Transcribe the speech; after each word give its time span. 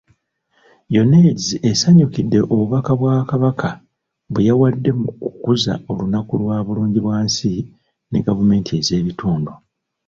UNAIDS 1.01 1.45
esanyukidde 1.71 2.39
obubaka 2.51 2.91
bwa 2.99 3.15
Kabaka 3.29 3.69
bwe 4.31 4.45
yawadde 4.47 4.89
mu 5.01 5.09
kukuza 5.21 5.73
olunaku 5.91 6.33
lwa 6.41 6.57
Bulungibwansi 6.65 7.51
ne 8.09 8.19
Gavumenti 8.25 8.71
ez'ebitundu 8.79 9.51